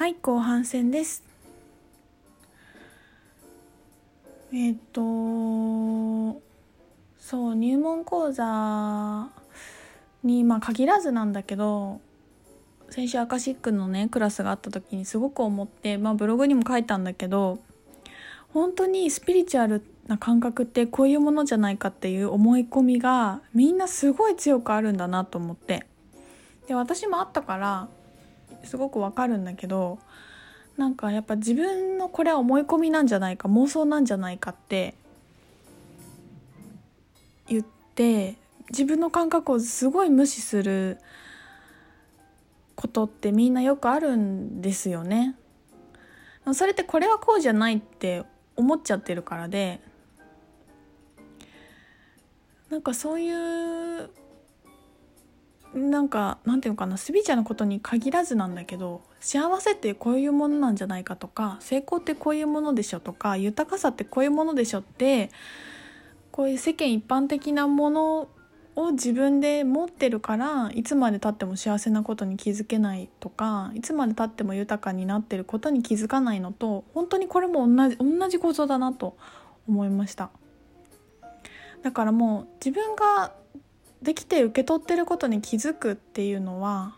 [0.00, 1.22] はい後半戦です。
[4.50, 5.02] えっ、と
[7.18, 9.28] そう入門講座
[10.24, 12.00] にまあ限らずなんだけど
[12.88, 17.58] 先週アカシックのねクラスがあった時にすごく思って、まあ、ブログにも書いたんだけど
[18.54, 25.86] 本当にスピリチュアルな感覚ってこういうものじゃないかっていう思い込みがみんなすごい強くあるんだなと思って。
[26.68, 27.88] で私もあったから
[28.64, 29.98] すごくわかるんだけど
[30.76, 34.94] なんかやっぱ自分のこれは思い込みなんじゃないか妄想なんじゃないかって
[37.48, 38.36] 言って
[38.70, 40.98] 自分の感覚をすごい無視する
[42.76, 45.34] ことってみんなよくあるんですよね。
[46.54, 48.24] それってこれはこうじゃないって
[48.56, 49.80] 思っちゃってるからで
[52.70, 54.10] なんかそういう
[55.74, 65.30] なんかなんていうのかなスピーチャーのことに限らずなんだけど幸せってこういうものなんじゃないかとか成功ってこういうものでしょとか豊かさってこういうものでしょって
[66.32, 68.28] こういう世間一般的なもの
[68.76, 79.16] を自分で持ってるからいつまでたっても幸せなことに気づけないとかいつまでたっても豊かになってることに気づかないのと本当にこれも同じ同じ構造だなと
[79.68, 80.30] 思いました。
[81.82, 83.32] だからもう自分が
[84.02, 86.94] できて受け取ってることに気づくっていうのは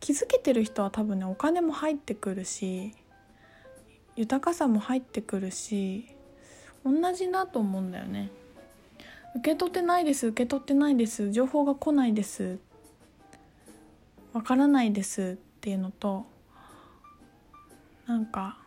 [0.00, 2.94] 気づけてる人は多分ねお金も入ってくるし
[4.16, 6.06] 豊かさも入ってくるし
[6.84, 8.30] 同じだと思うんだよね。
[9.36, 12.58] 受け取ってないです受け取ってないです情報が来ないです
[14.32, 16.26] わからないですっていうのと
[18.06, 18.58] なんか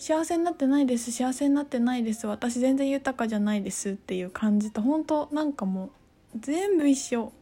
[0.00, 5.90] 幸せになってないです幸せになってないです私全然豊かじゃないですっていう感じと本当なんかも
[6.34, 7.32] う全部一緒。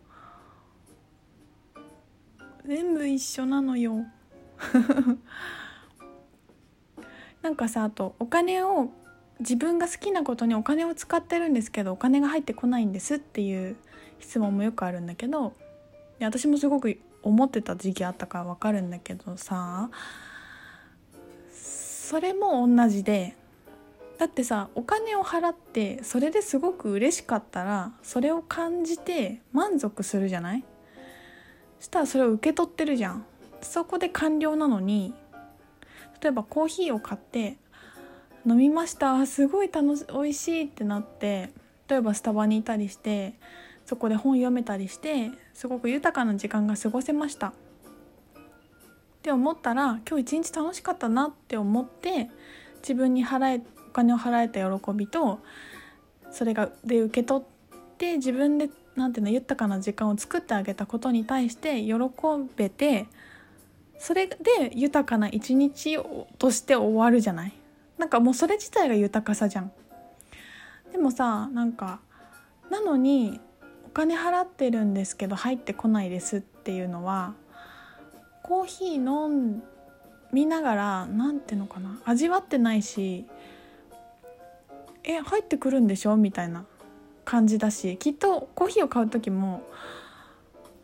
[2.66, 4.04] 全部一緒なのよ。
[7.42, 8.90] なんかさあとお金を
[9.38, 13.76] 自分が好きなことにお金を使ってるんですけどお金が入ってこないんですっていう
[14.18, 15.54] 質問もよくあるんだけど
[16.20, 19.90] 私もすごく思ってた時期あったから分かるんだけどさ
[22.08, 23.34] それも同じで
[24.16, 30.64] だってさお金を払ってそれですごく嬉しかったらそれを感じて満足するじゃない？
[31.78, 33.26] そしたらそれを受け取ってるじゃん。
[33.60, 35.12] そこで完了なのに
[36.22, 37.58] 例えばコーヒーを買って
[38.46, 41.50] 飲みましたすごい楽し美味しいってなって
[41.88, 43.34] 例えばスタバにいたりして
[43.84, 47.52] そこで本読めたりしてすごく豊かな時間が過ごせました。
[49.28, 52.30] って思ったら今日一日楽しかったなって思って
[52.80, 55.40] 自分に払えお金を払えた喜びと
[56.30, 57.46] それがで受け取っ
[57.98, 61.94] て自分でなんていうの豊かな時間を作ってあげたことに対して喜
[62.56, 63.06] べて
[63.98, 64.36] それで
[64.74, 65.98] 豊かな一日
[66.38, 67.52] として終わるじゃない。
[67.98, 69.72] なんかもうそれ自体が豊かさじゃん。
[70.90, 72.00] でもさなんか
[72.70, 73.40] なのに
[73.84, 77.34] お金払ってるんですけど入ってこないですっていうのは
[78.48, 79.62] コーヒー飲
[80.32, 83.26] みながら何ていうのかな味わってないし
[85.04, 86.64] え入ってくるんでしょみたいな
[87.26, 89.68] 感じだしきっとコーヒーを買う時も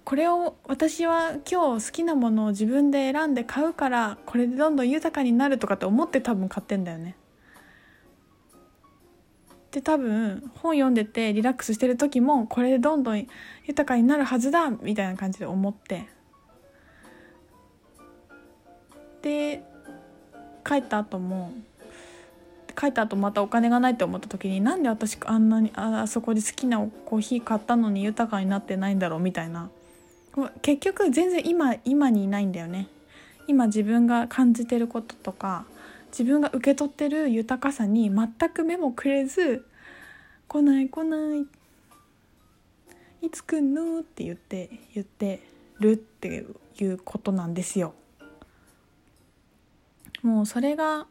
[0.04, 7.16] これを私は今日好きなものを自分で選んで買うからこれでどんどん豊かになるとかって思って多分買ってんだよね。
[9.70, 13.26] で多分本読んでてリラックスしてる時もこれでどんどん
[13.64, 16.12] 豊かになるはずだみたいな感じで思って
[19.24, 19.64] で
[20.64, 21.50] 帰った後も
[22.76, 29.70] 帰った後またお金がないって思った時になんで私あんなにあそこで好きなコーヒー買ったのに豊かになってないんだろうみたいな
[30.60, 32.88] 結局全然今今にいないんだよね
[33.46, 35.64] 今自分が感じてることとか
[36.08, 39.64] 自分が受け取ってる豊かさに全く目もくれず
[40.48, 41.46] 「来ない来ない」
[43.26, 45.41] 「いつ来んの?」って言って言って
[45.80, 46.44] るって
[46.78, 47.94] いうことなんですよ。
[50.24, 51.06] もうそれが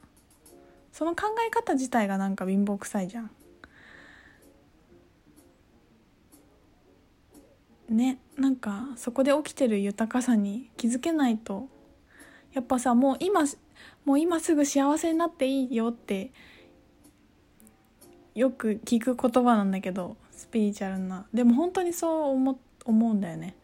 [0.91, 3.31] その考え方自体がなんか貧乏くさいじゃん。
[7.89, 11.67] ねなんかそこで起きてる豊かさに気づけないと
[12.53, 13.43] やっぱさもう今
[14.03, 16.31] もう今すぐ幸せになっていいよって
[18.33, 21.27] よく聞く言葉なんだけどスピリチュアルな。
[21.31, 23.55] でも本当にそう思思うんだよね。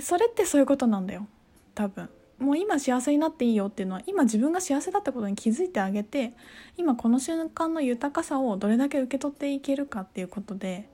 [0.00, 1.26] それってそういうことなんだよ。
[1.74, 2.10] 多分。
[2.42, 6.32] もう今幸せになっていいよっていうのは今自分が幸せだったことに気づいてあげて
[6.76, 10.88] 今この瞬間の豊かさをどれだけ受け取っていけるかっていうことで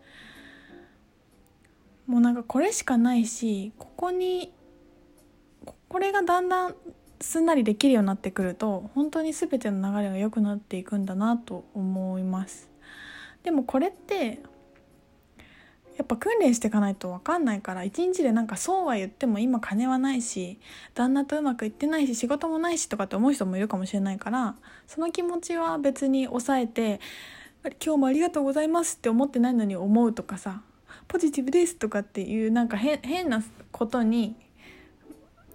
[2.07, 4.53] もうなんかこれしかないしここに
[5.89, 6.75] これがだんだん
[7.21, 12.71] すんなりできるようになってくると本当に全ての流れが良くなっていくんだなと思います。
[13.43, 14.41] でもこれって
[15.99, 20.59] やっぱ訓練していかないと分かんないから一日でなんかそうは言っても今金はないし
[20.95, 24.55] 旦那とうまくいってないし仕事もないしとかって思う人もいるかもしれないから
[24.87, 27.01] その気持ちは別に抑えて
[27.85, 30.63] 「今日もありがとうございます」って思ってないのに思うとかさ
[31.09, 33.43] 「ポジティブです」とかっていうなんか変な
[33.73, 34.37] ことに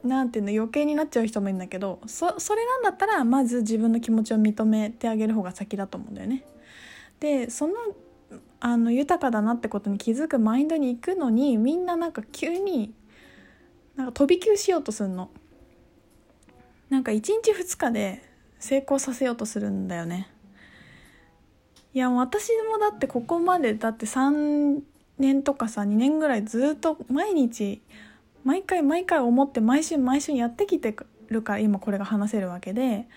[0.03, 6.43] なんていうの余計になっちゃう人もいるんだけどそそれなんだったらまず自分の気持ちを認めてあげる方が先だと思うんだよね。
[7.21, 7.73] でその
[8.65, 12.93] あの豊かだなってことに気づくマインドに行くのにみんななんか急に
[13.97, 15.29] なんか飛び級しようとするの。
[16.89, 18.23] なんか1日2日で
[18.59, 20.29] 成功させようとするんだよね。
[21.93, 24.81] いや私もだってここまでだって3
[25.19, 27.81] 年とかさ2年ぐらいずっと毎日
[28.45, 30.95] 毎回毎回思って毎週毎週やってきて
[31.27, 33.09] るから今これが話せるわけで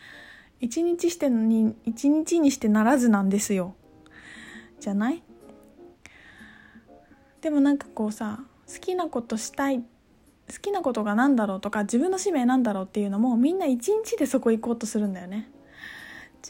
[0.61, 3.77] 1日してに1日にしてならずなんですよ。
[4.81, 5.23] じゃない？
[7.47, 9.85] でもなんかこうさ好きなことしたい好
[10.61, 15.49] きなことが何だろうとか自分の使命なんだろうっていうのもみんな一日でそこ行こうとするんだよね。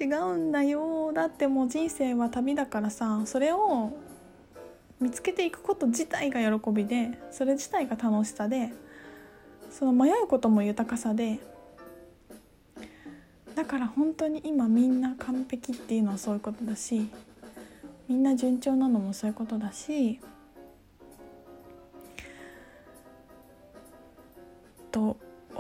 [0.00, 1.12] 違うんだよ。
[1.12, 3.92] だってもう人生は旅だからさそれを
[4.98, 8.72] 見つけていくこと自体が喜びでそれ自体が楽しさで
[9.70, 11.40] その迷うことも豊かさで
[13.54, 17.10] だから本当に今みんな完璧っていうのはそういうことだし
[18.08, 20.20] みんな順調なのもそういうことだし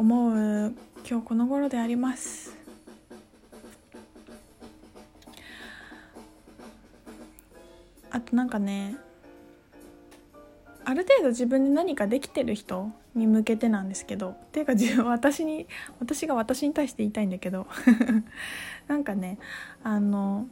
[0.06, 0.28] 思
[0.68, 0.72] う
[1.04, 2.54] 今日この頃であります。
[8.10, 8.96] あとなんかね
[10.84, 15.66] ある程度自分で何かできてる人に向けてなんですけどっていうか自分私に
[15.98, 17.66] 私が私に対して言いたいんだけど
[18.86, 19.38] なんかね
[19.82, 20.46] あの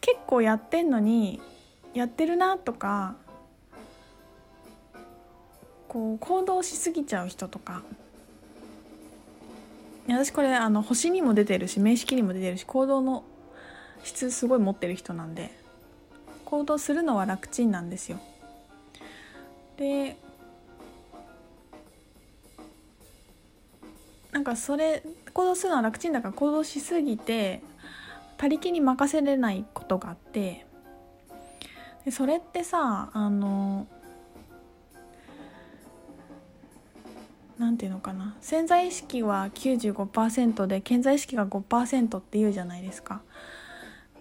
[0.00, 1.42] 結構やってんのに
[1.92, 3.16] やってるなとか
[5.88, 7.82] こう行動しすぎちゃう人とか
[10.08, 13.24] 私これあの星にも出てるし名式にも出てるし行動の
[14.04, 15.50] 質すごい持ってる人なんで
[16.44, 18.20] 行動するのは楽ちんなんですよ。
[19.76, 20.16] で
[24.30, 27.62] なんかそれ行動するのは楽ちんだから行動しすぎて
[28.36, 30.66] 他力に任せれないことがあって
[32.04, 33.86] でそれってさあの
[37.58, 43.22] なんていうのかな潜在意識は95%で潜在意識が5%っていうじゃないですか。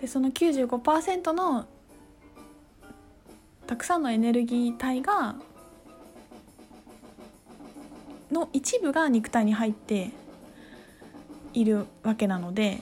[0.02, 1.66] でその95%の
[3.68, 5.36] たくさんのエネルギー体が
[8.32, 10.12] の一部が肉体に入って
[11.54, 12.82] いるわけなので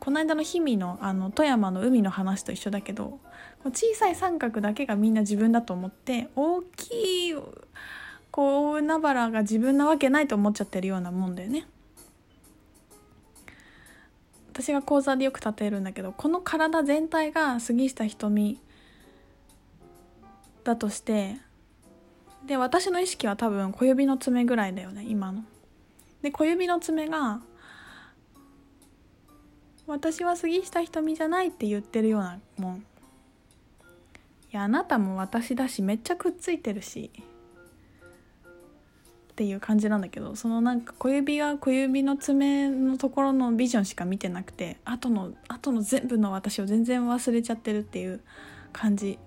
[0.00, 3.18] この間の氷見のあの富山の海の話と一緒だけど
[3.64, 7.34] 小さい三角だけがみんな自分だと思って大きい
[8.34, 11.68] こう海原が自分なわけないと思っちゃってるようなもんだよね。
[14.48, 18.58] 私が講座でよく例えるんだけどこの体全体が杉下瞳
[20.64, 21.36] だとして
[22.44, 25.44] で私の意識は多分小指の爪ぐらいだよね今の。
[26.20, 27.40] で小指の爪が
[29.86, 32.78] 「私は杉下瞳じゃない」って言ってるようなもん。
[32.78, 32.82] い
[34.50, 37.12] やあなたも私だしめっちゃくっついてるし
[39.34, 48.20] っていう感じなんだけどそのなんか小指が小指の爪のところのビジョンしか見てなくて後の後の全部の私を全然忘れちゃってるっていう
[48.72, 49.18] 感じ。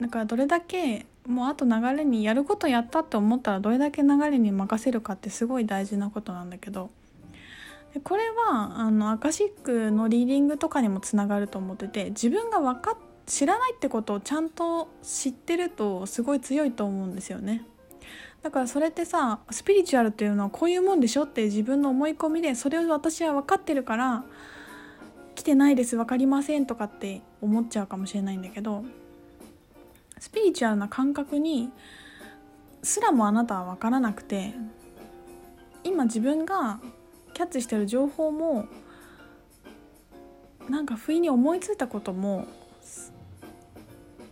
[0.00, 6.90] だからどれだけもうあと流れにやることやったって思ったらどれだけ流れに任せるかってすごい大事なことなんだけど。
[7.94, 17.64] でこれはあのアカシックのリーディングとかにもつながると思ってて自分が分かっ知らないってことをちゃんと知ってるとすごい強いと思うんですよね。
[18.42, 24.24] だからそれってさスピリチュアルっていうのはこういうもんでしょって自分の思い込みでそれを私は分かってるから
[25.34, 28.84] 来てないです分かりませんとかって思っちゃうかもしれないんだけど
[30.18, 31.70] スピリチュアルな感覚に
[32.82, 34.52] すらもあなたは分からなくて
[35.82, 36.80] 今自分が
[37.32, 38.66] キャッチしてる情報も
[40.68, 42.46] なんか不意に思いついたことも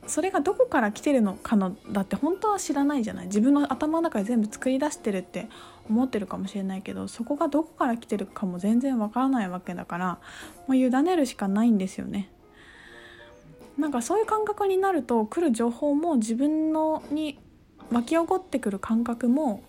[0.06, 5.48] それがどこから来てるのかのだって本当は知らないじゃない自分の頭の中で全部作り出してるって
[5.88, 10.18] 思ってるかもしれないけどそこがどこから来てるかも全然わからないわけだから
[10.66, 12.30] もう委ねるしかないんですよね。
[13.78, 17.38] なんかそういう感覚になると来る情報も自分のに
[17.90, 19.62] 湧き起こってくる感覚も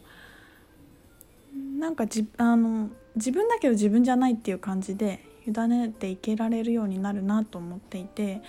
[1.80, 8.42] なんかじあの自分だけど自分じゃないっていう感じで委ねていけられるようになるなと思っていて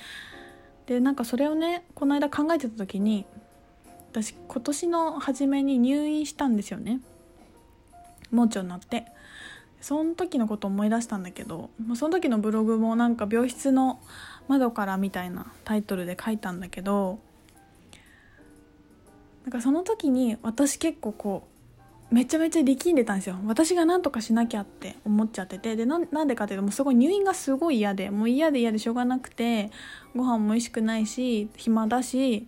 [0.87, 3.25] でなんかそれをねこの間考えてた時に
[4.11, 7.01] 私今年の初めに入院したんですよね。
[8.31, 9.07] 盲腸になって。
[9.81, 14.01] その時のこと思い出したんだけどその時のブログもなんか病室の
[14.49, 17.19] 窓からみたいなタイトルで書いたんだけど
[19.45, 21.54] なんかその時に私結構こう
[22.11, 23.37] めちゃめちゃ力んでたんですよ。
[23.47, 25.75] 私が何とかしなきゃって思っちゃってて。
[25.75, 29.71] でなんでかっていうともうすごい入院がすごい嫌でもう嫌で嫌でしょうがなくて
[30.15, 32.47] ご飯も美味しくないし暇だし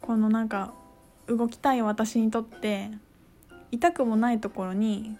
[0.00, 0.72] このなんか
[1.26, 2.90] 動きたい私にとって
[3.70, 5.16] 痛くもないところに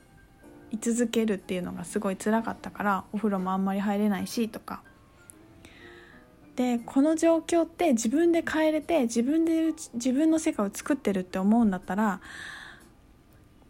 [0.70, 4.82] 居続けるっていうのがすごい辛かったからお風呂もあんまり入れないしとか。
[6.56, 12.20] でこの状況って自分で変えれて自分で自分の世界を作ってるって思うんだったら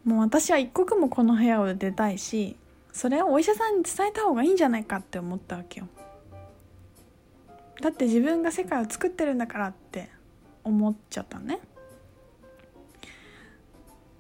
[0.09, 2.57] もう私は一刻もこの部屋を出たいし
[2.95, 5.89] それをお医者さんに伝えた方がいいんじゃないかって思ったわけよ。
[7.83, 10.09] だって自分が世界を作ってるんだからって
[10.65, 11.61] 思っちゃったね。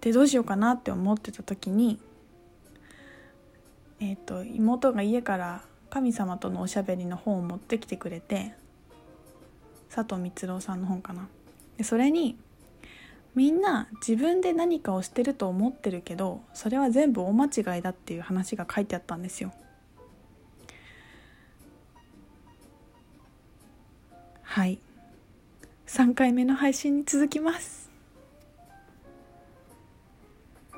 [0.02, 1.98] でどうしようかなって思ってた時に
[3.98, 8.52] えっ、ー、と妹が家から神様とのおしゃべりの本を持ってきてくれて
[9.88, 11.28] 佐藤光郎さんの本かな。
[11.78, 12.36] でそれに
[13.34, 19.52] みんな自分で何かをしてると思ってるけどそれは全部大間違いだっていう話が書いてあったんですよ。
[24.42, 24.78] はい。
[25.86, 27.87] 3回目の配信に続きます。